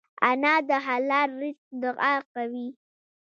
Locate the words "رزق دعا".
1.41-2.13